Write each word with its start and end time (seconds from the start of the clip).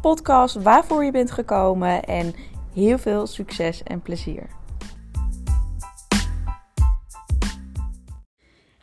podcast 0.00 0.62
waarvoor 0.62 1.04
je 1.04 1.10
bent 1.10 1.30
gekomen 1.30 2.04
en 2.04 2.34
heel 2.74 2.98
veel 2.98 3.26
succes 3.26 3.82
en 3.82 4.02
plezier. 4.02 4.46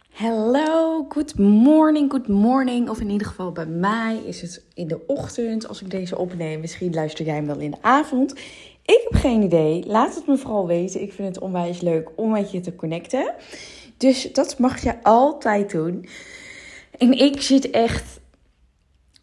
Hello, 0.10 1.06
good 1.10 1.38
morning, 1.38 2.12
good 2.12 2.28
morning. 2.28 2.90
Of 2.90 3.00
in 3.00 3.10
ieder 3.10 3.28
geval 3.28 3.52
bij 3.52 3.66
mij 3.66 4.18
is 4.26 4.42
het 4.42 4.66
in 4.74 4.88
de 4.88 5.06
ochtend 5.08 5.68
als 5.68 5.82
ik 5.82 5.90
deze 5.90 6.18
opneem. 6.18 6.60
Misschien 6.60 6.94
luister 6.94 7.26
jij 7.26 7.36
hem 7.36 7.46
wel 7.46 7.60
in 7.60 7.72
de 7.72 7.78
avond. 7.82 8.32
Ik 8.86 9.08
heb 9.10 9.22
geen 9.22 9.42
idee. 9.42 9.84
Laat 9.88 10.16
het 10.16 10.28
me 10.28 10.38
vooral 10.38 10.68
weten. 10.68 11.02
Ik 11.02 11.14
vind 11.14 11.28
het 11.28 11.44
onwijs 11.44 11.82
leuk 11.82 12.10
om 12.16 12.32
met 12.32 12.52
je 12.52 12.60
te 12.60 12.76
connecten. 12.76 13.34
Dus 13.98 14.34
dat 14.34 14.60
mag 14.60 14.84
je 14.84 15.04
altijd 15.04 15.72
doen. 15.72 16.06
En 16.98 17.12
ik 17.12 17.42
zit 17.42 17.70
echt 17.70 18.20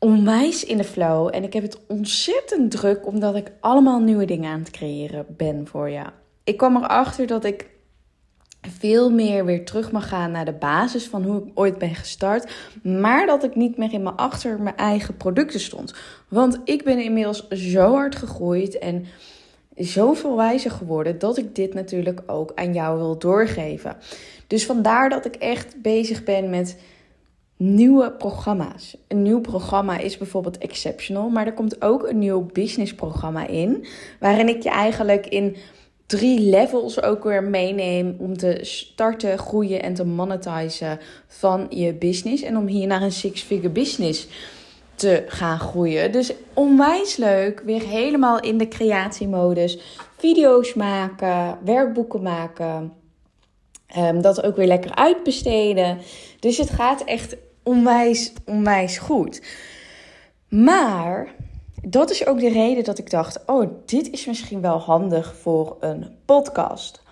onwijs 0.02 0.64
in 0.64 0.76
de 0.76 0.84
flow. 0.84 1.28
En 1.34 1.42
ik 1.42 1.52
heb 1.52 1.62
het 1.62 1.78
ontzettend 1.86 2.70
druk 2.70 3.06
omdat 3.06 3.36
ik 3.36 3.52
allemaal 3.60 4.00
nieuwe 4.00 4.24
dingen 4.24 4.50
aan 4.50 4.58
het 4.58 4.70
creëren 4.70 5.26
ben 5.28 5.66
voor 5.66 5.90
je. 5.90 6.02
Ik 6.44 6.56
kwam 6.56 6.76
erachter 6.76 7.26
dat 7.26 7.44
ik 7.44 7.66
veel 8.60 9.10
meer 9.10 9.44
weer 9.44 9.64
terug 9.64 9.92
mag 9.92 10.08
gaan 10.08 10.30
naar 10.30 10.44
de 10.44 10.52
basis 10.52 11.06
van 11.06 11.22
hoe 11.22 11.38
ik 11.42 11.50
ooit 11.54 11.78
ben 11.78 11.94
gestart. 11.94 12.52
Maar 12.82 13.26
dat 13.26 13.44
ik 13.44 13.54
niet 13.54 13.76
meer 13.76 13.92
in 13.92 14.02
mijn 14.02 14.16
achter 14.16 14.60
mijn 14.60 14.76
eigen 14.76 15.16
producten 15.16 15.60
stond. 15.60 15.94
Want 16.28 16.60
ik 16.64 16.84
ben 16.84 16.98
inmiddels 16.98 17.48
zo 17.48 17.94
hard 17.94 18.16
gegroeid 18.16 18.78
en 18.78 19.06
zoveel 19.76 20.36
wijzer 20.36 20.70
geworden 20.70 21.18
dat 21.18 21.38
ik 21.38 21.54
dit 21.54 21.74
natuurlijk 21.74 22.22
ook 22.26 22.52
aan 22.54 22.72
jou 22.72 22.98
wil 22.98 23.18
doorgeven. 23.18 23.96
Dus 24.46 24.66
vandaar 24.66 25.08
dat 25.08 25.24
ik 25.24 25.34
echt 25.34 25.82
bezig 25.82 26.24
ben 26.24 26.50
met 26.50 26.76
nieuwe 27.62 28.12
programma's. 28.12 28.96
Een 29.08 29.22
nieuw 29.22 29.40
programma 29.40 29.98
is 29.98 30.16
bijvoorbeeld 30.16 30.58
Exceptional, 30.58 31.28
maar 31.28 31.46
er 31.46 31.52
komt 31.52 31.82
ook 31.82 32.08
een 32.08 32.18
nieuw 32.18 32.46
business 32.52 32.94
programma 32.94 33.46
in, 33.46 33.86
waarin 34.20 34.48
ik 34.48 34.62
je 34.62 34.70
eigenlijk 34.70 35.26
in 35.26 35.56
drie 36.06 36.40
levels 36.40 37.02
ook 37.02 37.24
weer 37.24 37.42
meeneem 37.42 38.16
om 38.18 38.36
te 38.36 38.58
starten, 38.60 39.38
groeien 39.38 39.82
en 39.82 39.94
te 39.94 40.04
monetizen 40.04 40.98
van 41.26 41.66
je 41.70 41.94
business 41.94 42.42
en 42.42 42.56
om 42.56 42.66
hier 42.66 42.86
naar 42.86 43.02
een 43.02 43.12
six-figure 43.12 43.68
business 43.68 44.28
te 44.94 45.24
gaan 45.26 45.58
groeien. 45.58 46.12
Dus 46.12 46.32
onwijs 46.54 47.16
leuk, 47.16 47.62
weer 47.64 47.82
helemaal 47.82 48.40
in 48.40 48.58
de 48.58 48.68
creatiemodus, 48.68 49.78
video's 50.16 50.74
maken, 50.74 51.58
werkboeken 51.64 52.22
maken. 52.22 52.92
Um, 53.98 54.22
dat 54.22 54.42
ook 54.42 54.56
weer 54.56 54.66
lekker 54.66 54.94
uitbesteden. 54.94 55.98
Dus 56.40 56.58
het 56.58 56.70
gaat 56.70 57.04
echt 57.04 57.36
onwijs, 57.62 58.32
onwijs 58.44 58.98
goed. 58.98 59.42
Maar 60.48 61.34
dat 61.82 62.10
is 62.10 62.26
ook 62.26 62.40
de 62.40 62.48
reden 62.48 62.84
dat 62.84 62.98
ik 62.98 63.10
dacht: 63.10 63.44
oh, 63.46 63.70
dit 63.86 64.10
is 64.10 64.26
misschien 64.26 64.60
wel 64.60 64.78
handig 64.78 65.36
voor 65.36 65.76
een 65.80 66.16
podcast. 66.24 67.02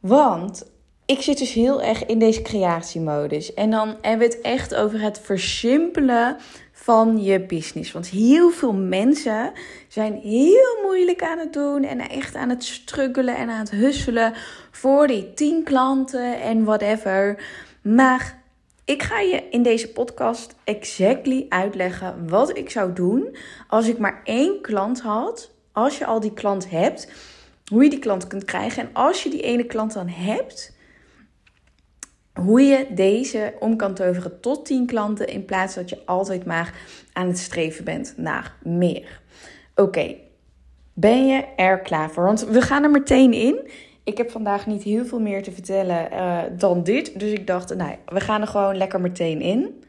Want 0.00 0.72
ik 1.06 1.20
zit 1.20 1.38
dus 1.38 1.52
heel 1.52 1.82
erg 1.82 2.06
in 2.06 2.18
deze 2.18 2.42
creatiemodus. 2.42 3.54
En 3.54 3.70
dan 3.70 3.96
hebben 4.00 4.28
we 4.28 4.34
het 4.34 4.40
echt 4.40 4.74
over 4.74 5.00
het 5.00 5.20
versimpelen 5.22 6.36
van 6.72 7.22
je 7.22 7.40
business. 7.40 7.92
Want 7.92 8.08
heel 8.08 8.50
veel 8.50 8.72
mensen 8.72 9.52
zijn 9.88 10.14
heel 10.22 10.78
moeilijk 10.82 11.22
aan 11.22 11.38
het 11.38 11.52
doen 11.52 11.84
en 11.84 12.08
echt 12.08 12.34
aan 12.34 12.48
het 12.48 12.64
struggelen 12.64 13.36
en 13.36 13.50
aan 13.50 13.58
het 13.58 13.70
husselen 13.70 14.32
voor 14.70 15.06
die 15.06 15.34
10 15.34 15.62
klanten 15.64 16.40
en 16.40 16.64
whatever. 16.64 17.44
Maar 17.82 18.42
ik 18.84 19.02
ga 19.02 19.20
je 19.20 19.48
in 19.50 19.62
deze 19.62 19.92
podcast 19.92 20.54
exactly 20.64 21.46
uitleggen 21.48 22.28
wat 22.28 22.56
ik 22.56 22.70
zou 22.70 22.92
doen 22.92 23.36
als 23.68 23.88
ik 23.88 23.98
maar 23.98 24.20
één 24.24 24.60
klant 24.60 25.00
had. 25.00 25.52
Als 25.72 25.98
je 25.98 26.06
al 26.06 26.20
die 26.20 26.32
klant 26.32 26.70
hebt, 26.70 27.12
hoe 27.70 27.82
je 27.82 27.90
die 27.90 27.98
klant 27.98 28.26
kunt 28.26 28.44
krijgen. 28.44 28.82
En 28.82 28.90
als 28.92 29.22
je 29.22 29.30
die 29.30 29.42
ene 29.42 29.64
klant 29.64 29.92
dan 29.92 30.08
hebt, 30.08 30.76
hoe 32.34 32.60
je 32.60 32.86
deze 32.94 33.54
om 33.58 33.76
kan 33.76 33.94
toveren 33.94 34.40
tot 34.40 34.66
10 34.66 34.86
klanten 34.86 35.26
in 35.26 35.44
plaats 35.44 35.74
dat 35.74 35.88
je 35.88 36.06
altijd 36.06 36.44
maar 36.44 36.74
aan 37.12 37.26
het 37.26 37.38
streven 37.38 37.84
bent 37.84 38.14
naar 38.16 38.56
meer. 38.62 39.20
Oké, 39.74 40.16
ben 40.92 41.26
je 41.26 41.44
er 41.56 41.80
klaar 41.80 42.10
voor? 42.10 42.24
Want 42.24 42.44
we 42.44 42.60
gaan 42.60 42.82
er 42.82 42.90
meteen 42.90 43.32
in. 43.32 43.70
Ik 44.04 44.16
heb 44.16 44.30
vandaag 44.30 44.66
niet 44.66 44.82
heel 44.82 45.04
veel 45.04 45.20
meer 45.20 45.42
te 45.42 45.52
vertellen 45.52 46.08
uh, 46.12 46.42
dan 46.58 46.82
dit. 46.82 47.18
Dus 47.20 47.32
ik 47.32 47.46
dacht, 47.46 47.74
nou, 47.74 47.96
we 48.06 48.20
gaan 48.20 48.40
er 48.40 48.46
gewoon 48.46 48.76
lekker 48.76 49.00
meteen 49.00 49.40
in. 49.40 49.82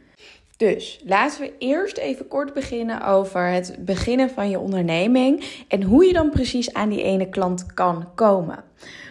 Dus 0.58 1.02
laten 1.06 1.42
we 1.42 1.53
eerst 1.59 1.98
even 1.98 2.28
kort 2.28 2.53
beginnen 2.53 3.06
over 3.06 3.48
het 3.48 3.76
beginnen 3.80 4.30
van 4.30 4.50
je 4.50 4.59
onderneming 4.59 5.64
en 5.68 5.84
hoe 5.84 6.06
je 6.06 6.14
dan 6.14 6.30
precies 6.30 6.74
aan 6.74 6.90
die 6.90 7.03
ene 7.03 7.30
klant 7.30 7.74
kan 7.74 8.08
komen. 8.16 8.64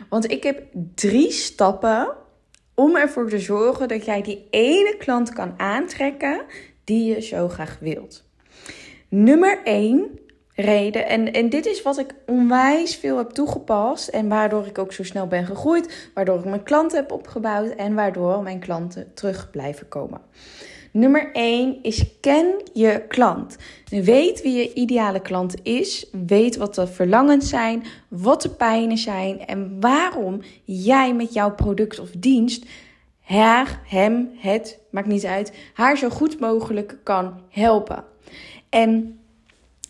Want 0.08 0.30
ik 0.30 0.42
heb 0.42 0.62
drie 0.94 1.30
stappen 1.30 2.08
om 2.74 2.96
ervoor 2.96 3.28
te 3.28 3.38
zorgen 3.38 3.88
dat 3.88 4.04
jij 4.04 4.22
die 4.22 4.46
ene 4.50 4.96
klant 4.98 5.32
kan 5.32 5.54
aantrekken 5.56 6.40
die 6.84 7.14
je 7.14 7.20
zo 7.20 7.48
graag 7.48 7.78
wilt. 7.80 8.24
Nummer 9.08 9.60
1 9.64 10.18
reden. 10.54 11.08
En, 11.08 11.32
en 11.32 11.48
dit 11.48 11.66
is 11.66 11.82
wat 11.82 11.98
ik 11.98 12.14
onwijs 12.26 12.96
veel 12.96 13.16
heb 13.16 13.30
toegepast. 13.30 14.08
En 14.08 14.28
waardoor 14.28 14.66
ik 14.66 14.78
ook 14.78 14.92
zo 14.92 15.02
snel 15.02 15.26
ben 15.26 15.46
gegroeid. 15.46 16.10
Waardoor 16.14 16.38
ik 16.38 16.44
mijn 16.44 16.62
klanten 16.62 16.98
heb 16.98 17.12
opgebouwd. 17.12 17.74
En 17.74 17.94
waardoor 17.94 18.42
mijn 18.42 18.58
klanten 18.58 19.14
terug 19.14 19.50
blijven 19.50 19.88
komen. 19.88 20.20
Nummer 20.92 21.32
1 21.32 21.78
is 21.82 22.20
ken 22.20 22.62
je 22.72 23.02
klant. 23.08 23.56
Weet 23.88 24.42
wie 24.42 24.54
je 24.54 24.72
ideale 24.72 25.20
klant 25.20 25.54
is. 25.62 26.06
Weet 26.26 26.56
wat 26.56 26.74
de 26.74 26.86
verlangens 26.86 27.48
zijn. 27.48 27.84
Wat 28.08 28.42
de 28.42 28.50
pijnen 28.50 28.98
zijn. 28.98 29.46
En 29.46 29.80
waarom 29.80 30.40
jij 30.64 31.14
met 31.14 31.32
jouw 31.32 31.54
product 31.54 31.98
of 31.98 32.10
dienst 32.10 32.64
haar, 33.24 33.80
hem, 33.86 34.30
het, 34.36 34.78
maakt 34.90 35.06
niet 35.06 35.24
uit, 35.24 35.52
haar 35.74 35.96
zo 35.96 36.08
goed 36.08 36.40
mogelijk 36.40 36.96
kan 37.02 37.40
helpen. 37.48 38.04
En 38.68 39.18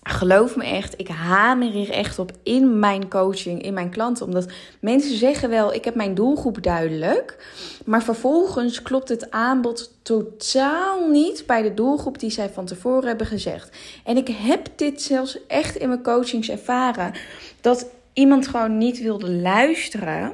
Geloof 0.07 0.57
me 0.57 0.65
echt, 0.65 1.01
ik 1.01 1.09
hamer 1.09 1.71
hier 1.71 1.91
echt 1.91 2.19
op 2.19 2.33
in 2.43 2.79
mijn 2.79 3.09
coaching, 3.09 3.63
in 3.63 3.75
mijn 3.75 3.91
klanten. 3.91 4.27
Omdat 4.27 4.53
mensen 4.81 5.17
zeggen 5.17 5.49
wel, 5.49 5.75
ik 5.75 5.85
heb 5.85 5.95
mijn 5.95 6.15
doelgroep 6.15 6.63
duidelijk. 6.63 7.53
Maar 7.85 8.03
vervolgens 8.03 8.83
klopt 8.83 9.09
het 9.09 9.31
aanbod 9.31 9.99
totaal 10.03 11.09
niet 11.09 11.45
bij 11.47 11.63
de 11.63 11.75
doelgroep 11.75 12.19
die 12.19 12.31
zij 12.31 12.49
van 12.49 12.65
tevoren 12.65 13.09
hebben 13.09 13.27
gezegd. 13.27 13.77
En 14.05 14.17
ik 14.17 14.29
heb 14.29 14.69
dit 14.77 15.03
zelfs 15.03 15.47
echt 15.47 15.77
in 15.77 15.89
mijn 15.89 16.03
coachings 16.03 16.51
ervaren. 16.51 17.13
Dat 17.61 17.87
iemand 18.13 18.49
gewoon 18.49 18.79
niet 18.79 19.03
wilde 19.03 19.31
luisteren. 19.31 20.33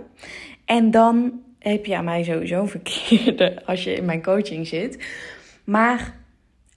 En 0.64 0.90
dan 0.90 1.42
heb 1.58 1.86
je 1.86 1.96
aan 1.96 2.04
mij 2.04 2.24
sowieso 2.24 2.66
verkeerde 2.66 3.62
als 3.66 3.84
je 3.84 3.92
in 3.92 4.04
mijn 4.04 4.22
coaching 4.22 4.66
zit. 4.66 5.04
Maar 5.64 6.19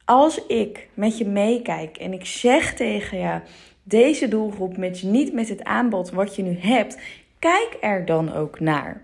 als 0.06 0.46
ik 0.46 0.88
met 0.94 1.18
je 1.18 1.26
meekijk 1.26 1.98
en 1.98 2.14
ik 2.14 2.26
zeg 2.26 2.74
tegen 2.74 3.18
je, 3.18 3.40
deze 3.84 4.28
doelgroep 4.28 4.78
matcht 4.78 5.04
niet 5.04 5.34
met 5.34 5.50
het 5.50 5.64
aanbod 5.64 6.12
wat 6.12 6.36
je 6.36 6.44
nu 6.44 6.58
hebt, 6.60 6.98
kijk 7.40 7.78
er 7.82 8.06
dan 8.06 8.34
ook 8.34 8.60
naar. 8.60 9.02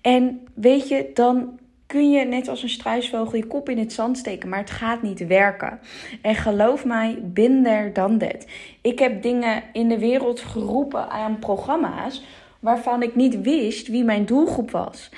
En 0.00 0.46
weet 0.54 0.88
je, 0.88 1.10
dan 1.14 1.58
kun 1.86 2.10
je 2.10 2.24
net 2.24 2.48
als 2.48 2.62
een 2.62 2.68
struisvogel 2.68 3.36
je 3.36 3.46
kop 3.46 3.68
in 3.68 3.78
het 3.78 3.92
zand 3.92 4.18
steken, 4.18 4.48
maar 4.48 4.58
het 4.58 4.70
gaat 4.70 5.02
niet 5.02 5.26
werken. 5.26 5.80
En 6.22 6.34
geloof 6.34 6.84
mij, 6.84 7.18
binder 7.22 7.92
dan 7.92 8.18
dit. 8.18 8.46
Ik 8.80 8.98
heb 8.98 9.22
dingen 9.22 9.62
in 9.72 9.88
de 9.88 9.98
wereld 9.98 10.40
geroepen 10.40 11.10
aan 11.10 11.38
programma's 11.38 12.24
waarvan 12.60 13.02
ik 13.02 13.14
niet 13.14 13.40
wist 13.40 13.88
wie 13.88 14.04
mijn 14.04 14.24
doelgroep 14.24 14.70
was. 14.70 15.10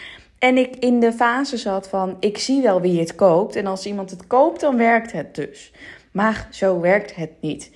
En 0.44 0.58
ik 0.58 0.76
in 0.76 1.00
de 1.00 1.12
fase 1.12 1.56
zat 1.56 1.88
van, 1.88 2.16
ik 2.20 2.38
zie 2.38 2.62
wel 2.62 2.80
wie 2.80 3.00
het 3.00 3.14
koopt. 3.14 3.56
En 3.56 3.66
als 3.66 3.86
iemand 3.86 4.10
het 4.10 4.26
koopt, 4.26 4.60
dan 4.60 4.76
werkt 4.76 5.12
het 5.12 5.34
dus. 5.34 5.72
Maar 6.12 6.48
zo 6.50 6.80
werkt 6.80 7.14
het 7.14 7.30
niet. 7.40 7.70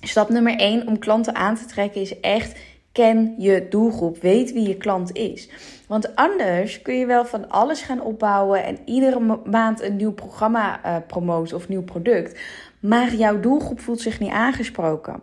Stap 0.00 0.28
nummer 0.28 0.56
1 0.56 0.86
om 0.86 0.98
klanten 0.98 1.34
aan 1.34 1.56
te 1.56 1.64
trekken 1.64 2.00
is 2.00 2.20
echt 2.20 2.58
ken 2.92 3.34
je 3.38 3.66
doelgroep. 3.70 4.20
Weet 4.20 4.52
wie 4.52 4.68
je 4.68 4.76
klant 4.76 5.12
is. 5.16 5.48
Want 5.88 6.16
anders 6.16 6.82
kun 6.82 6.94
je 6.94 7.06
wel 7.06 7.24
van 7.24 7.48
alles 7.48 7.80
gaan 7.80 8.02
opbouwen 8.02 8.64
en 8.64 8.78
iedere 8.84 9.40
maand 9.44 9.82
een 9.82 9.96
nieuw 9.96 10.12
programma 10.12 10.84
uh, 10.84 10.96
promoten 11.06 11.56
of 11.56 11.68
nieuw 11.68 11.84
product. 11.84 12.40
Maar 12.80 13.14
jouw 13.14 13.40
doelgroep 13.40 13.80
voelt 13.80 14.00
zich 14.00 14.20
niet 14.20 14.32
aangesproken. 14.32 15.20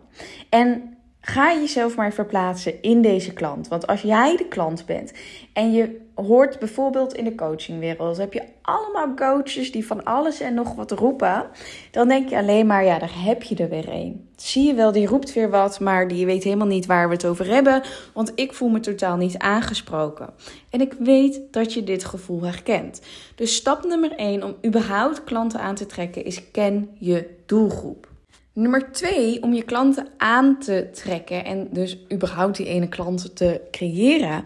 En 0.48 0.95
Ga 1.26 1.52
jezelf 1.52 1.96
maar 1.96 2.12
verplaatsen 2.12 2.82
in 2.82 3.02
deze 3.02 3.32
klant. 3.32 3.68
Want 3.68 3.86
als 3.86 4.02
jij 4.02 4.36
de 4.36 4.48
klant 4.48 4.86
bent 4.86 5.12
en 5.52 5.72
je 5.72 6.00
hoort 6.14 6.58
bijvoorbeeld 6.58 7.14
in 7.14 7.24
de 7.24 7.34
coachingwereld, 7.34 8.16
heb 8.16 8.32
je 8.32 8.42
allemaal 8.62 9.14
coaches 9.14 9.72
die 9.72 9.86
van 9.86 10.04
alles 10.04 10.40
en 10.40 10.54
nog 10.54 10.74
wat 10.74 10.90
roepen, 10.90 11.46
dan 11.90 12.08
denk 12.08 12.28
je 12.28 12.36
alleen 12.36 12.66
maar, 12.66 12.84
ja, 12.84 12.98
daar 12.98 13.24
heb 13.24 13.42
je 13.42 13.56
er 13.56 13.68
weer 13.68 13.88
een. 13.88 14.28
Zie 14.36 14.66
je 14.66 14.74
wel, 14.74 14.92
die 14.92 15.06
roept 15.06 15.32
weer 15.32 15.50
wat, 15.50 15.80
maar 15.80 16.08
die 16.08 16.26
weet 16.26 16.44
helemaal 16.44 16.66
niet 16.66 16.86
waar 16.86 17.08
we 17.08 17.14
het 17.14 17.26
over 17.26 17.46
hebben, 17.46 17.82
want 18.14 18.32
ik 18.34 18.52
voel 18.52 18.68
me 18.68 18.80
totaal 18.80 19.16
niet 19.16 19.38
aangesproken. 19.38 20.28
En 20.70 20.80
ik 20.80 20.92
weet 20.98 21.40
dat 21.50 21.72
je 21.72 21.84
dit 21.84 22.04
gevoel 22.04 22.42
herkent. 22.42 23.00
Dus 23.34 23.54
stap 23.54 23.84
nummer 23.84 24.12
1 24.12 24.42
om 24.42 24.56
überhaupt 24.64 25.24
klanten 25.24 25.60
aan 25.60 25.74
te 25.74 25.86
trekken 25.86 26.24
is 26.24 26.50
ken 26.50 26.90
je 26.98 27.30
doelgroep. 27.46 28.14
Nummer 28.56 28.92
twee, 28.92 29.42
om 29.42 29.52
je 29.52 29.62
klanten 29.62 30.08
aan 30.16 30.58
te 30.58 30.88
trekken 30.92 31.44
en 31.44 31.68
dus 31.70 31.98
überhaupt 32.12 32.56
die 32.56 32.66
ene 32.66 32.88
klant 32.88 33.36
te 33.36 33.60
creëren, 33.70 34.44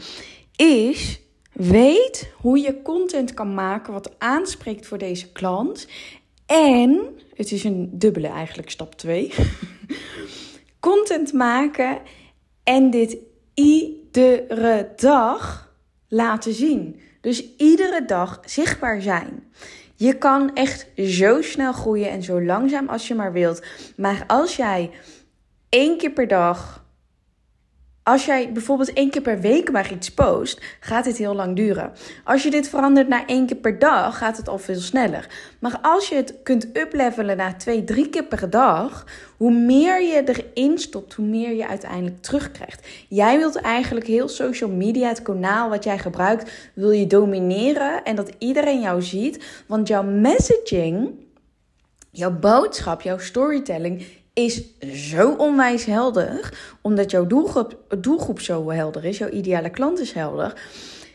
is 0.56 1.20
weet 1.52 2.32
hoe 2.36 2.58
je 2.58 2.82
content 2.82 3.34
kan 3.34 3.54
maken 3.54 3.92
wat 3.92 4.14
aanspreekt 4.18 4.86
voor 4.86 4.98
deze 4.98 5.32
klant. 5.32 5.88
En, 6.46 7.00
het 7.34 7.52
is 7.52 7.64
een 7.64 7.90
dubbele 7.92 8.28
eigenlijk, 8.28 8.70
stap 8.70 8.94
2. 8.94 9.32
content 10.80 11.32
maken 11.32 11.98
en 12.64 12.90
dit 12.90 13.16
iedere 13.54 14.92
dag 14.96 15.74
laten 16.08 16.52
zien. 16.52 17.00
Dus 17.20 17.56
iedere 17.56 18.04
dag 18.04 18.40
zichtbaar 18.44 19.02
zijn. 19.02 19.52
Je 20.00 20.18
kan 20.18 20.54
echt 20.54 20.86
zo 20.96 21.42
snel 21.42 21.72
groeien 21.72 22.10
en 22.10 22.22
zo 22.22 22.42
langzaam 22.42 22.88
als 22.88 23.08
je 23.08 23.14
maar 23.14 23.32
wilt. 23.32 23.62
Maar 23.96 24.24
als 24.26 24.56
jij 24.56 24.90
één 25.68 25.98
keer 25.98 26.10
per 26.10 26.28
dag 26.28 26.79
als 28.10 28.24
jij 28.24 28.52
bijvoorbeeld 28.52 28.92
één 28.92 29.10
keer 29.10 29.22
per 29.22 29.40
week 29.40 29.72
maar 29.72 29.92
iets 29.92 30.10
post, 30.10 30.60
gaat 30.80 31.04
dit 31.04 31.16
heel 31.16 31.34
lang 31.34 31.56
duren. 31.56 31.92
Als 32.24 32.42
je 32.42 32.50
dit 32.50 32.68
verandert 32.68 33.08
naar 33.08 33.24
één 33.26 33.46
keer 33.46 33.56
per 33.56 33.78
dag, 33.78 34.18
gaat 34.18 34.36
het 34.36 34.48
al 34.48 34.58
veel 34.58 34.80
sneller. 34.80 35.28
Maar 35.58 35.78
als 35.82 36.08
je 36.08 36.14
het 36.14 36.34
kunt 36.42 36.76
uplevelen 36.76 37.36
naar 37.36 37.58
twee, 37.58 37.84
drie 37.84 38.08
keer 38.08 38.24
per 38.24 38.50
dag, 38.50 39.06
hoe 39.36 39.52
meer 39.52 40.02
je 40.02 40.22
erin 40.24 40.78
stopt, 40.78 41.14
hoe 41.14 41.26
meer 41.26 41.54
je 41.54 41.68
uiteindelijk 41.68 42.22
terugkrijgt. 42.22 42.88
Jij 43.08 43.38
wilt 43.38 43.56
eigenlijk 43.56 44.06
heel 44.06 44.28
social 44.28 44.70
media, 44.70 45.08
het 45.08 45.22
kanaal 45.22 45.68
wat 45.68 45.84
jij 45.84 45.98
gebruikt, 45.98 46.70
wil 46.74 46.90
je 46.90 47.06
domineren 47.06 48.04
en 48.04 48.16
dat 48.16 48.32
iedereen 48.38 48.80
jou 48.80 49.02
ziet. 49.02 49.64
Want 49.66 49.88
jouw 49.88 50.02
messaging, 50.02 51.10
jouw 52.10 52.38
boodschap, 52.38 53.00
jouw 53.00 53.18
storytelling 53.18 54.04
is 54.44 54.62
zo 55.10 55.34
onwijs 55.38 55.84
helder, 55.84 56.58
omdat 56.80 57.10
jouw 57.10 57.26
doelgroep, 58.00 58.40
zo 58.40 58.70
helder 58.70 59.04
is, 59.04 59.18
jouw 59.18 59.28
ideale 59.28 59.70
klant 59.70 60.00
is 60.00 60.12
helder. 60.12 60.62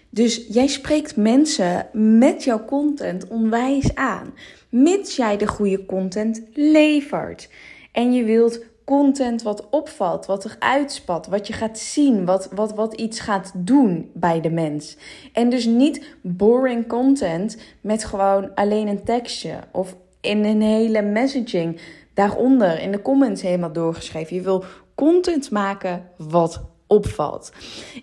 Dus 0.09 0.45
jij 0.49 0.67
spreekt 0.67 1.15
mensen 1.15 1.87
met 1.93 2.43
jouw 2.43 2.65
content 2.65 3.27
onwijs 3.27 3.95
aan, 3.95 4.33
mits 4.69 5.15
jij 5.15 5.37
de 5.37 5.47
goede 5.47 5.85
content 5.85 6.41
levert. 6.53 7.49
En 7.91 8.13
je 8.13 8.23
wilt 8.23 8.59
content 8.85 9.41
wat 9.41 9.69
opvalt, 9.69 10.25
wat 10.25 10.43
er 10.43 10.55
uitspat, 10.59 11.27
wat 11.27 11.47
je 11.47 11.53
gaat 11.53 11.79
zien, 11.79 12.25
wat, 12.25 12.49
wat, 12.53 12.73
wat 12.73 12.93
iets 12.93 13.19
gaat 13.19 13.51
doen 13.55 14.09
bij 14.13 14.41
de 14.41 14.49
mens. 14.49 14.97
En 15.33 15.49
dus 15.49 15.65
niet 15.65 16.05
boring 16.21 16.87
content 16.87 17.57
met 17.81 18.05
gewoon 18.05 18.55
alleen 18.55 18.87
een 18.87 19.03
tekstje 19.03 19.59
of 19.71 19.95
in 20.21 20.43
een 20.43 20.61
hele 20.61 21.01
messaging 21.01 21.79
daaronder 22.15 22.79
in 22.79 22.91
de 22.91 23.01
comments 23.01 23.41
helemaal 23.41 23.73
doorgeschreven. 23.73 24.35
Je 24.35 24.41
wil 24.41 24.63
content 24.95 25.51
maken 25.51 26.09
wat 26.17 26.63
opvalt. 26.87 27.51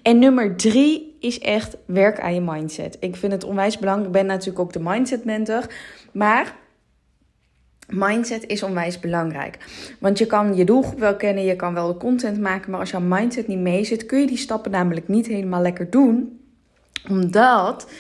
En 0.03 0.19
nummer 0.19 0.57
drie 0.57 1.17
is 1.21 1.39
echt 1.39 1.77
werk 1.87 2.21
aan 2.21 2.35
je 2.35 2.41
mindset. 2.41 2.97
Ik 3.01 3.17
vind 3.17 3.33
het 3.33 3.45
onwijs 3.45 3.79
belangrijk. 3.79 4.07
Ik 4.07 4.21
ben 4.21 4.27
natuurlijk 4.27 4.59
ook 4.59 4.73
de 4.73 4.81
mindset 4.81 5.25
mentor. 5.25 5.67
Maar 6.13 6.57
mindset 7.89 8.47
is 8.47 8.63
onwijs 8.63 9.01
belangrijk. 9.01 9.59
Want 10.01 10.19
je 10.19 10.27
kan 10.27 10.57
je 10.57 10.65
doelgroep 10.65 10.99
wel 10.99 11.17
kennen, 11.17 11.45
je 11.45 11.57
kan 11.57 11.75
wel 11.75 11.97
content 11.97 12.41
maken. 12.41 12.71
Maar 12.71 12.81
als 12.81 12.91
jouw 12.91 13.01
mindset 13.01 13.47
niet 13.47 13.59
mee 13.59 13.85
zit, 13.85 14.07
kun 14.07 14.21
je 14.21 14.27
die 14.27 14.37
stappen 14.37 14.71
namelijk 14.71 15.09
niet 15.09 15.27
helemaal 15.27 15.63
lekker 15.63 15.91
doen. 15.91 16.41
Omdat 17.09 17.91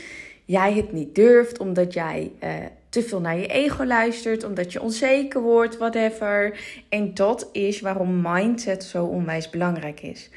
jij 0.44 0.73
het 0.73 0.93
niet 0.93 1.14
durft, 1.14 1.59
omdat 1.59 1.93
jij... 1.93 2.32
Uh, 2.44 2.50
te 2.93 3.03
veel 3.03 3.21
naar 3.21 3.39
je 3.39 3.47
ego 3.47 3.85
luistert, 3.85 4.44
omdat 4.44 4.73
je 4.73 4.83
onzeker 4.83 5.41
wordt, 5.41 5.77
whatever. 5.79 6.59
En 6.89 7.15
dat 7.15 7.49
is 7.53 7.81
waarom 7.81 8.21
mindset 8.23 8.85
zo 8.85 9.05
onwijs 9.05 9.50
belangrijk 9.50 10.00
is. 10.03 10.31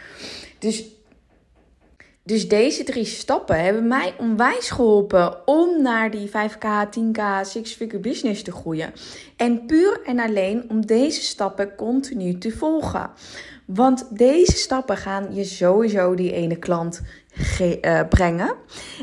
Dus, 0.60 0.86
dus 2.24 2.48
deze 2.48 2.84
drie 2.84 3.06
stappen 3.06 3.64
hebben 3.64 3.88
mij 3.88 4.14
onwijs 4.18 4.70
geholpen 4.70 5.48
om 5.48 5.82
naar 5.82 6.12
die 6.12 6.28
5k, 6.28 6.98
10k, 7.00 7.22
6-figure 7.58 8.00
business 8.00 8.44
te 8.44 8.52
groeien. 8.52 8.94
En 9.36 9.66
puur 9.66 10.02
en 10.06 10.20
alleen 10.20 10.66
om 10.70 10.86
deze 10.86 11.22
stappen 11.22 11.76
continu 11.76 12.38
te 12.38 12.52
volgen. 12.52 13.12
Want 13.66 14.18
deze 14.18 14.58
stappen 14.58 14.98
gaan 14.98 15.36
je 15.36 15.44
sowieso 15.44 16.16
die 16.16 16.32
ene 16.32 16.56
klant 16.56 17.02
uh, 17.62 18.02
brengen. 18.10 18.56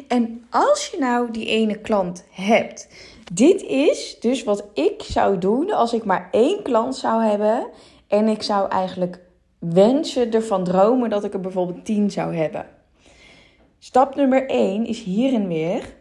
En 0.08 0.44
als 0.50 0.86
je 0.86 0.98
nou 0.98 1.30
die 1.30 1.46
ene 1.46 1.78
klant 1.78 2.24
hebt 2.30 2.88
dit 3.34 3.62
is 3.62 4.16
dus 4.20 4.44
wat 4.44 4.64
ik 4.74 5.02
zou 5.02 5.38
doen 5.38 5.70
als 5.70 5.92
ik 5.92 6.04
maar 6.04 6.28
één 6.30 6.62
klant 6.62 6.96
zou 6.96 7.22
hebben. 7.22 7.66
En 8.08 8.28
ik 8.28 8.42
zou 8.42 8.70
eigenlijk 8.70 9.20
wensen, 9.58 10.30
ervan 10.30 10.64
dromen 10.64 11.10
dat 11.10 11.24
ik 11.24 11.34
er 11.34 11.40
bijvoorbeeld 11.40 11.84
tien 11.84 12.10
zou 12.10 12.36
hebben. 12.36 12.66
Stap 13.78 14.14
nummer 14.14 14.48
1 14.48 14.86
is 14.86 15.02
hierin 15.02 15.48
weer. 15.48 15.94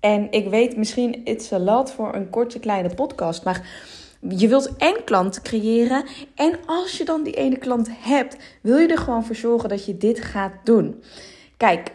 En 0.00 0.30
ik 0.30 0.48
weet 0.48 0.76
misschien, 0.76 1.24
it's 1.24 1.52
a 1.52 1.58
lot 1.58 1.92
voor 1.92 2.14
een 2.14 2.30
korte 2.30 2.58
kleine 2.58 2.94
podcast. 2.94 3.44
Maar 3.44 3.68
je 4.28 4.48
wilt 4.48 4.76
één 4.76 5.04
klant 5.04 5.42
creëren. 5.42 6.04
En 6.34 6.58
als 6.66 6.98
je 6.98 7.04
dan 7.04 7.22
die 7.22 7.34
ene 7.34 7.56
klant 7.56 7.88
hebt, 7.98 8.36
wil 8.60 8.78
je 8.78 8.88
er 8.88 8.98
gewoon 8.98 9.24
voor 9.24 9.36
zorgen 9.36 9.68
dat 9.68 9.84
je 9.84 9.96
dit 9.96 10.20
gaat 10.20 10.52
doen. 10.64 11.02
Kijk, 11.56 11.92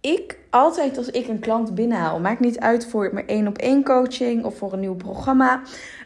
ik 0.00 0.38
altijd 0.52 0.98
als 0.98 1.10
ik 1.10 1.28
een 1.28 1.38
klant 1.38 1.74
binnenhaal, 1.74 2.20
maakt 2.20 2.40
niet 2.40 2.60
uit 2.60 2.86
voor 2.86 3.10
mijn 3.12 3.26
één 3.26 3.46
op 3.46 3.58
één 3.58 3.84
coaching 3.84 4.44
of 4.44 4.56
voor 4.56 4.72
een 4.72 4.80
nieuw 4.80 4.94
programma. 4.94 5.62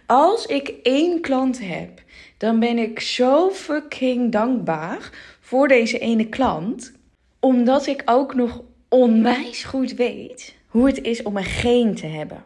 Als 0.06 0.46
ik 0.46 0.74
één 0.82 1.20
klant 1.20 1.58
heb, 1.60 2.02
dan 2.38 2.60
ben 2.60 2.78
ik 2.78 3.00
zo 3.00 3.50
fucking 3.50 4.32
dankbaar 4.32 5.10
voor 5.40 5.68
deze 5.68 5.98
ene 5.98 6.28
klant. 6.28 6.92
Omdat 7.40 7.86
ik 7.86 8.02
ook 8.04 8.34
nog 8.34 8.62
onwijs 8.88 9.64
goed 9.64 9.94
weet 9.94 10.56
hoe 10.66 10.86
het 10.86 11.02
is 11.02 11.22
om 11.22 11.36
er 11.36 11.44
geen 11.44 11.94
te 11.94 12.06
hebben. 12.06 12.44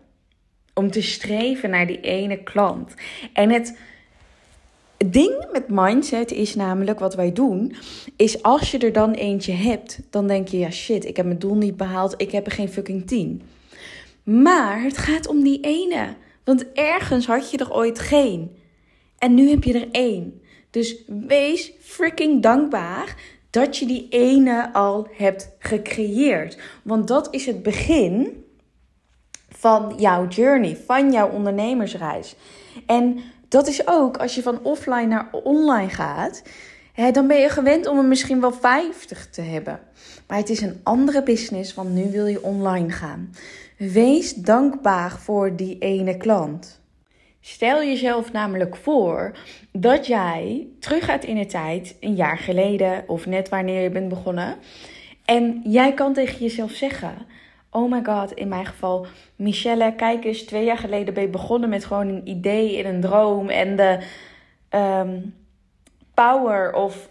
Om 0.75 0.91
te 0.91 1.03
streven 1.03 1.71
naar 1.71 1.87
die 1.87 2.01
ene 2.01 2.43
klant. 2.43 2.95
En 3.33 3.51
het 3.51 3.79
het 5.01 5.13
ding 5.13 5.47
met 5.53 5.69
mindset 5.69 6.33
is 6.33 6.55
namelijk 6.55 6.99
wat 6.99 7.15
wij 7.15 7.33
doen, 7.33 7.75
is 8.17 8.43
als 8.43 8.71
je 8.71 8.79
er 8.79 8.93
dan 8.93 9.13
eentje 9.13 9.53
hebt, 9.53 10.01
dan 10.11 10.27
denk 10.27 10.49
je 10.49 10.59
ja 10.59 10.71
shit, 10.71 11.05
ik 11.05 11.17
heb 11.17 11.27
mijn 11.27 11.39
doel 11.39 11.55
niet 11.55 11.77
behaald, 11.77 12.15
ik 12.17 12.31
heb 12.31 12.47
er 12.47 12.53
geen 12.53 12.69
fucking 12.69 13.07
tien. 13.07 13.43
Maar 14.23 14.83
het 14.83 14.99
gaat 14.99 15.27
om 15.27 15.43
die 15.43 15.61
ene, 15.61 16.15
want 16.45 16.73
ergens 16.73 17.27
had 17.27 17.51
je 17.51 17.59
er 17.59 17.73
ooit 17.73 17.99
geen. 17.99 18.57
En 19.19 19.35
nu 19.35 19.49
heb 19.49 19.65
je 19.65 19.81
er 19.81 19.89
één. 19.91 20.43
Dus 20.71 20.97
wees 21.07 21.73
freaking 21.81 22.43
dankbaar 22.43 23.17
dat 23.51 23.77
je 23.77 23.87
die 23.87 24.07
ene 24.11 24.73
al 24.73 25.09
hebt 25.13 25.51
gecreëerd. 25.59 26.59
Want 26.83 27.09
dat 27.09 27.29
is 27.35 27.47
het 27.47 27.63
begin 27.63 28.45
van 29.49 29.95
jouw 29.97 30.29
journey, 30.29 30.77
van 30.87 31.13
jouw 31.13 31.31
ondernemersreis. 31.31 32.35
En 32.87 33.21
dat 33.51 33.69
is 33.69 33.87
ook 33.87 34.17
als 34.17 34.35
je 34.35 34.43
van 34.43 34.63
offline 34.63 35.07
naar 35.07 35.29
online 35.33 35.89
gaat. 35.89 36.43
Hè, 36.93 37.11
dan 37.11 37.27
ben 37.27 37.41
je 37.41 37.49
gewend 37.49 37.87
om 37.87 37.99
er 37.99 38.05
misschien 38.05 38.41
wel 38.41 38.53
50 38.53 39.31
te 39.31 39.43
hebben. 39.43 39.81
Maar 40.27 40.39
het 40.39 40.49
is 40.49 40.61
een 40.61 40.81
andere 40.83 41.23
business, 41.23 41.75
want 41.75 41.91
nu 41.91 42.11
wil 42.11 42.27
je 42.27 42.43
online 42.43 42.91
gaan. 42.91 43.35
Wees 43.77 44.35
dankbaar 44.35 45.11
voor 45.19 45.57
die 45.57 45.79
ene 45.79 46.17
klant. 46.17 46.81
Stel 47.41 47.83
jezelf 47.83 48.33
namelijk 48.33 48.77
voor 48.77 49.37
dat 49.73 50.07
jij 50.07 50.67
terug 50.81 51.05
gaat 51.05 51.25
in 51.25 51.37
de 51.37 51.47
tijd, 51.47 51.97
een 52.01 52.15
jaar 52.15 52.39
geleden 52.39 53.05
of 53.07 53.27
net 53.27 53.49
wanneer 53.49 53.83
je 53.83 53.91
bent 53.91 54.09
begonnen. 54.09 54.57
En 55.25 55.61
jij 55.65 55.95
kan 55.95 56.13
tegen 56.13 56.39
jezelf 56.39 56.71
zeggen: 56.71 57.27
Oh 57.71 57.91
my 57.91 58.05
god, 58.05 58.33
in 58.33 58.49
mijn 58.49 58.67
geval, 58.67 59.07
Michelle, 59.37 59.95
kijk 59.95 60.25
eens, 60.25 60.43
twee 60.43 60.65
jaar 60.65 60.79
geleden 60.79 61.15
ben 61.15 61.23
je 61.23 61.29
begonnen 61.29 61.69
met 61.69 61.85
gewoon 61.85 62.09
een 62.09 62.29
idee 62.29 62.83
en 62.83 62.95
een 62.95 63.01
droom 63.01 63.49
en 63.49 63.77
de 63.77 63.99
um, 64.71 65.35
power 66.15 66.73
of 66.73 67.09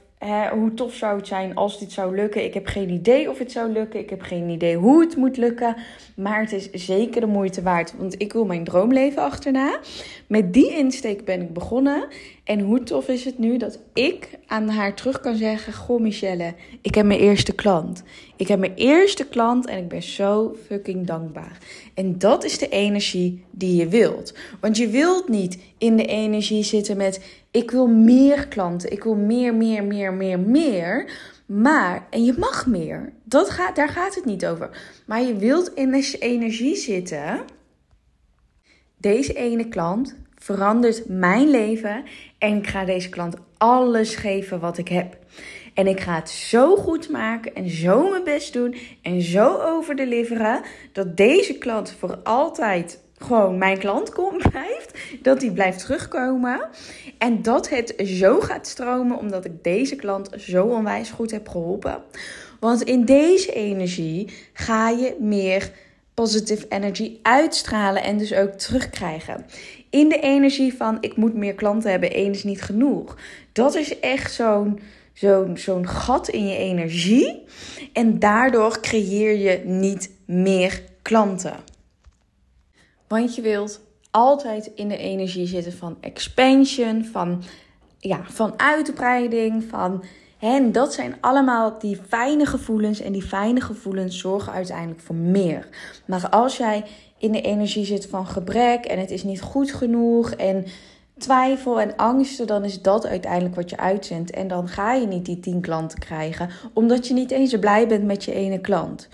hoe 0.51 0.73
tof 0.73 0.93
zou 0.93 1.17
het 1.17 1.27
zijn 1.27 1.55
als 1.55 1.79
dit 1.79 1.91
zou 1.91 2.15
lukken? 2.15 2.43
Ik 2.43 2.53
heb 2.53 2.65
geen 2.65 2.89
idee 2.89 3.29
of 3.29 3.37
het 3.37 3.51
zou 3.51 3.71
lukken. 3.71 3.99
Ik 3.99 4.09
heb 4.09 4.21
geen 4.21 4.49
idee 4.49 4.75
hoe 4.75 5.01
het 5.01 5.15
moet 5.15 5.37
lukken. 5.37 5.75
Maar 6.15 6.39
het 6.41 6.51
is 6.51 6.71
zeker 6.71 7.21
de 7.21 7.27
moeite 7.27 7.61
waard. 7.61 7.93
Want 7.97 8.21
ik 8.21 8.33
wil 8.33 8.45
mijn 8.45 8.63
droomleven 8.63 9.21
achterna. 9.21 9.79
Met 10.27 10.53
die 10.53 10.77
insteek 10.77 11.25
ben 11.25 11.41
ik 11.41 11.53
begonnen. 11.53 12.07
En 12.49 12.59
hoe 12.59 12.83
tof 12.83 13.07
is 13.07 13.25
het 13.25 13.37
nu 13.37 13.57
dat 13.57 13.79
ik 13.93 14.29
aan 14.47 14.69
haar 14.69 14.95
terug 14.95 15.19
kan 15.19 15.35
zeggen: 15.35 15.73
Goh, 15.73 16.01
Michelle, 16.01 16.53
ik 16.81 16.95
heb 16.95 17.05
mijn 17.05 17.19
eerste 17.19 17.55
klant. 17.55 18.03
Ik 18.35 18.47
heb 18.47 18.59
mijn 18.59 18.75
eerste 18.75 19.25
klant 19.25 19.67
en 19.67 19.77
ik 19.77 19.87
ben 19.87 20.03
zo 20.03 20.55
fucking 20.65 21.07
dankbaar. 21.07 21.57
En 21.93 22.17
dat 22.17 22.43
is 22.43 22.57
de 22.57 22.69
energie 22.69 23.45
die 23.51 23.75
je 23.75 23.87
wilt. 23.87 24.33
Want 24.59 24.77
je 24.77 24.87
wilt 24.87 25.27
niet 25.27 25.59
in 25.77 25.95
de 25.95 26.05
energie 26.05 26.63
zitten 26.63 26.97
met: 26.97 27.41
Ik 27.51 27.71
wil 27.71 27.87
meer 27.87 28.47
klanten. 28.47 28.91
Ik 28.91 29.03
wil 29.03 29.15
meer, 29.15 29.55
meer, 29.55 29.83
meer, 29.83 30.13
meer, 30.13 30.39
meer. 30.39 31.11
Maar, 31.45 32.07
en 32.09 32.23
je 32.23 32.33
mag 32.37 32.65
meer. 32.65 33.13
Dat 33.23 33.49
gaat, 33.49 33.75
daar 33.75 33.89
gaat 33.89 34.15
het 34.15 34.25
niet 34.25 34.45
over. 34.45 34.69
Maar 35.05 35.21
je 35.21 35.35
wilt 35.35 35.73
in 35.73 35.91
de 35.91 36.15
energie 36.19 36.75
zitten. 36.75 37.39
Deze 38.97 39.33
ene 39.33 39.67
klant 39.67 40.15
verandert 40.39 41.03
mijn 41.07 41.49
leven 41.49 42.03
en 42.39 42.57
ik 42.57 42.67
ga 42.67 42.85
deze 42.85 43.09
klant 43.09 43.35
alles 43.57 44.15
geven 44.15 44.59
wat 44.59 44.77
ik 44.77 44.87
heb. 44.87 45.17
En 45.73 45.87
ik 45.87 45.99
ga 45.99 46.15
het 46.15 46.29
zo 46.29 46.75
goed 46.75 47.09
maken 47.09 47.55
en 47.55 47.69
zo 47.69 48.09
mijn 48.09 48.23
best 48.23 48.53
doen 48.53 48.75
en 49.01 49.21
zo 49.21 49.57
overdeliveren 49.61 50.61
dat 50.93 51.17
deze 51.17 51.57
klant 51.57 51.95
voor 51.99 52.19
altijd 52.23 53.03
gewoon 53.17 53.57
mijn 53.57 53.77
klant 53.77 54.11
komt, 54.11 54.49
blijft. 54.49 54.99
Dat 55.21 55.39
die 55.39 55.51
blijft 55.51 55.79
terugkomen. 55.79 56.69
En 57.17 57.41
dat 57.41 57.69
het 57.69 57.93
zo 57.97 58.39
gaat 58.39 58.67
stromen 58.67 59.17
omdat 59.17 59.45
ik 59.45 59.63
deze 59.63 59.95
klant 59.95 60.29
zo 60.37 60.65
onwijs 60.65 61.09
goed 61.09 61.31
heb 61.31 61.47
geholpen. 61.47 62.03
Want 62.59 62.81
in 62.81 63.05
deze 63.05 63.53
energie 63.53 64.33
ga 64.53 64.89
je 64.89 65.15
meer 65.19 65.71
positive 66.13 66.65
energy 66.69 67.17
uitstralen 67.21 68.03
en 68.03 68.17
dus 68.17 68.33
ook 68.33 68.51
terugkrijgen. 68.51 69.45
In 69.89 70.09
de 70.09 70.19
energie 70.19 70.73
van 70.73 70.97
ik 71.01 71.15
moet 71.15 71.33
meer 71.33 71.53
klanten 71.53 71.91
hebben, 71.91 72.11
één 72.11 72.31
is 72.31 72.43
niet 72.43 72.61
genoeg. 72.61 73.17
Dat 73.51 73.75
is 73.75 73.99
echt 73.99 74.33
zo'n 74.33 74.79
zo'n 75.13 75.57
zo'n 75.57 75.87
gat 75.87 76.29
in 76.29 76.47
je 76.47 76.57
energie. 76.57 77.43
En 77.93 78.19
daardoor 78.19 78.79
creëer 78.79 79.37
je 79.37 79.61
niet 79.65 80.11
meer 80.25 80.81
klanten. 81.01 81.55
Want 83.07 83.35
je 83.35 83.41
wilt 83.41 83.81
altijd 84.11 84.71
in 84.75 84.87
de 84.87 84.97
energie 84.97 85.47
zitten 85.47 85.73
van 85.73 85.97
expansion, 86.01 87.05
van, 87.05 87.43
ja, 87.99 88.23
van 88.23 88.59
uitbreiding, 88.59 89.63
van 89.63 90.03
en 90.39 90.71
dat 90.71 90.93
zijn 90.93 91.15
allemaal 91.19 91.79
die 91.79 91.99
fijne 92.07 92.45
gevoelens. 92.45 92.99
En 92.99 93.11
die 93.11 93.21
fijne 93.21 93.61
gevoelens 93.61 94.19
zorgen 94.19 94.53
uiteindelijk 94.53 94.99
voor 94.99 95.15
meer. 95.15 95.67
Maar 96.05 96.29
als 96.29 96.57
jij 96.57 96.85
in 97.17 97.31
de 97.31 97.41
energie 97.41 97.85
zit 97.85 98.05
van 98.05 98.27
gebrek 98.27 98.85
en 98.85 98.99
het 98.99 99.11
is 99.11 99.23
niet 99.23 99.41
goed 99.41 99.71
genoeg 99.71 100.31
en 100.31 100.65
twijfel 101.19 101.81
en 101.81 101.95
angsten, 101.95 102.47
dan 102.47 102.65
is 102.65 102.81
dat 102.81 103.07
uiteindelijk 103.07 103.55
wat 103.55 103.69
je 103.69 103.77
uitzendt. 103.77 104.31
En 104.31 104.47
dan 104.47 104.67
ga 104.67 104.93
je 104.93 105.07
niet 105.07 105.25
die 105.25 105.39
10 105.39 105.61
klanten 105.61 105.99
krijgen, 105.99 106.49
omdat 106.73 107.07
je 107.07 107.13
niet 107.13 107.31
eens 107.31 107.59
blij 107.59 107.87
bent 107.87 108.03
met 108.03 108.23
je 108.23 108.33
ene 108.33 108.59
klant. 108.59 109.09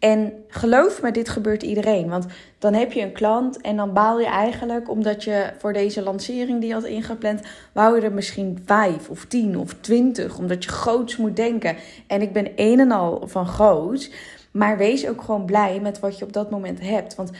En 0.00 0.32
geloof 0.48 1.02
me, 1.02 1.10
dit 1.10 1.28
gebeurt 1.28 1.62
iedereen. 1.62 2.08
Want 2.08 2.26
dan 2.58 2.74
heb 2.74 2.92
je 2.92 3.02
een 3.02 3.12
klant 3.12 3.60
en 3.60 3.76
dan 3.76 3.92
baal 3.92 4.20
je 4.20 4.26
eigenlijk 4.26 4.90
omdat 4.90 5.24
je 5.24 5.52
voor 5.58 5.72
deze 5.72 6.02
lancering 6.02 6.60
die 6.60 6.68
je 6.68 6.74
had 6.74 6.84
ingepland, 6.84 7.40
wou 7.72 7.96
je 7.96 8.02
er 8.02 8.12
misschien 8.12 8.62
vijf 8.64 9.08
of 9.08 9.24
tien 9.24 9.58
of 9.58 9.74
twintig, 9.80 10.38
omdat 10.38 10.64
je 10.64 10.70
groots 10.70 11.16
moet 11.16 11.36
denken. 11.36 11.76
En 12.06 12.22
ik 12.22 12.32
ben 12.32 12.52
een 12.56 12.80
en 12.80 12.90
al 12.90 13.22
van 13.26 13.46
groots. 13.46 14.10
Maar 14.50 14.78
wees 14.78 15.08
ook 15.08 15.22
gewoon 15.22 15.44
blij 15.44 15.80
met 15.80 16.00
wat 16.00 16.18
je 16.18 16.24
op 16.24 16.32
dat 16.32 16.50
moment 16.50 16.80
hebt. 16.80 17.14
Want 17.14 17.30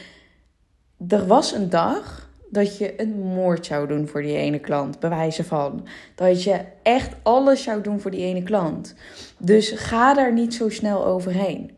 er 1.07 1.27
was 1.27 1.51
een 1.51 1.69
dag 1.69 2.29
dat 2.51 2.77
je 2.77 3.01
een 3.01 3.19
moord 3.19 3.65
zou 3.65 3.87
doen 3.87 4.07
voor 4.07 4.21
die 4.21 4.37
ene 4.37 4.59
klant, 4.59 4.99
bij 4.99 5.31
van. 5.31 5.87
Dat 6.15 6.43
je 6.43 6.59
echt 6.83 7.15
alles 7.23 7.63
zou 7.63 7.81
doen 7.81 7.99
voor 7.99 8.11
die 8.11 8.25
ene 8.25 8.43
klant. 8.43 8.95
Dus 9.37 9.69
ga 9.69 10.13
daar 10.13 10.33
niet 10.33 10.53
zo 10.53 10.69
snel 10.69 11.05
overheen. 11.05 11.71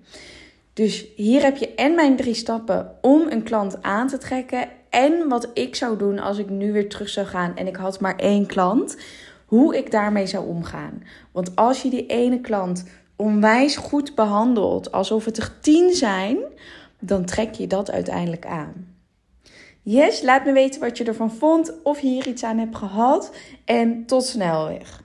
Dus 0.74 1.06
hier 1.16 1.44
heb 1.44 1.58
je 1.58 1.74
en 1.76 1.96
mijn 1.96 2.16
drie 2.16 2.34
stappen 2.34 2.92
om 3.02 3.28
een 3.30 3.44
klant 3.44 3.82
aan 3.82 4.08
te 4.08 4.18
trekken. 4.18 4.68
En 4.90 5.30
wat 5.30 5.50
ik 5.54 5.76
zou 5.76 5.98
doen 5.98 6.20
als 6.20 6.38
ik 6.38 6.50
nu 6.50 6.72
weer 6.72 6.90
terug 6.90 7.10
zou 7.10 7.28
gaan 7.28 7.56
en 7.56 7.68
ik 7.68 7.76
had 7.76 8.00
maar 8.00 8.16
één 8.16 8.46
klant. 8.46 8.98
Hoe 9.46 9.78
ik 9.78 9.92
daarmee 9.92 10.28
zou 10.28 10.48
omgaan. 10.48 11.04
Want 11.32 11.56
als 11.56 11.82
je 11.82 11.90
die 11.90 12.06
ene 12.06 12.42
klant 12.42 12.86
onwijs 13.16 13.76
goed 13.76 14.16
behandelt, 14.16 14.92
alsof 14.92 15.26
het 15.26 15.38
er 15.38 15.52
tien 15.62 15.94
zijn, 15.94 16.38
dan 17.00 17.26
trek 17.26 17.54
je 17.54 17.68
dat 17.68 17.92
uiteindelijk 17.92 18.46
aan. 18.46 18.93
Yes, 19.86 20.22
laat 20.22 20.46
me 20.46 20.52
weten 20.52 20.82
wat 20.82 20.98
je 20.98 21.04
ervan 21.04 21.32
vond, 21.32 21.74
of 21.84 22.00
je 22.00 22.08
hier 22.08 22.28
iets 22.28 22.44
aan 22.44 22.58
hebt 22.58 22.76
gehad. 22.76 23.36
En 23.66 24.06
tot 24.06 24.26
snel 24.26 24.68
weer. 24.68 25.03